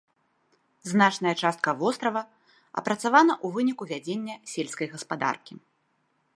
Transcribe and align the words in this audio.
Значная 0.91 1.33
частка 1.41 1.69
вострава 1.81 2.21
апрацавана 2.81 3.33
ў 3.45 3.59
выніку 3.59 3.83
вядзення 3.95 4.35
сельскай 4.57 4.87
гаспадаркі. 4.95 5.53